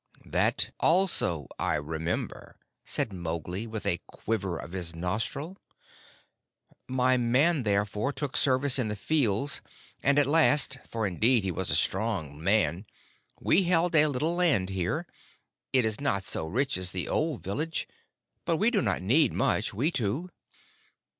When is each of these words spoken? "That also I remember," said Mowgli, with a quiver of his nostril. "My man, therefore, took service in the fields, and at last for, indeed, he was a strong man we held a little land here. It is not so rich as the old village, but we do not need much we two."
"That 0.25 0.71
also 0.79 1.47
I 1.59 1.75
remember," 1.75 2.55
said 2.83 3.13
Mowgli, 3.13 3.67
with 3.67 3.85
a 3.85 3.99
quiver 4.07 4.57
of 4.57 4.71
his 4.71 4.95
nostril. 4.95 5.57
"My 6.87 7.17
man, 7.17 7.61
therefore, 7.61 8.11
took 8.11 8.35
service 8.35 8.79
in 8.79 8.87
the 8.87 8.95
fields, 8.95 9.61
and 10.01 10.17
at 10.17 10.25
last 10.25 10.79
for, 10.89 11.05
indeed, 11.05 11.43
he 11.43 11.51
was 11.51 11.69
a 11.69 11.75
strong 11.75 12.43
man 12.43 12.87
we 13.39 13.65
held 13.65 13.93
a 13.95 14.07
little 14.07 14.33
land 14.33 14.69
here. 14.71 15.05
It 15.71 15.85
is 15.85 16.01
not 16.01 16.23
so 16.23 16.47
rich 16.47 16.77
as 16.79 16.93
the 16.93 17.07
old 17.07 17.43
village, 17.43 17.87
but 18.43 18.57
we 18.57 18.71
do 18.71 18.81
not 18.81 19.03
need 19.03 19.31
much 19.33 19.71
we 19.71 19.91
two." 19.91 20.31